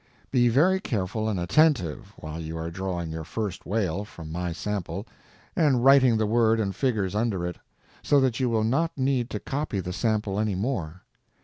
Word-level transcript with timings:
Be 0.31 0.49
very 0.49 0.79
careful 0.79 1.29
and 1.29 1.39
_attentive 1.39 2.05
_while 2.19 2.43
you 2.43 2.57
are 2.57 2.71
drawing 2.71 3.11
your 3.11 3.23
first 3.23 3.67
whale 3.67 4.03
from 4.03 4.31
my 4.31 4.51
sample 4.51 5.05
and 5.55 5.85
writing 5.85 6.17
the 6.17 6.25
word 6.25 6.59
and 6.59 6.75
figures 6.75 7.13
under 7.13 7.45
it, 7.45 7.57
so 8.01 8.19
that 8.19 8.39
you 8.39 8.49
will 8.49 8.63
not 8.63 8.97
need 8.97 9.29
to 9.29 9.39
copy 9.39 9.79
the 9.79 9.93
sample 9.93 10.39
any 10.39 10.55
more. 10.55 11.03